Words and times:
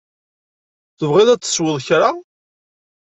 Tebɣiḍ 0.97 1.29
ad 1.29 1.41
tesweḍ 1.41 1.77
kra? 1.87 2.09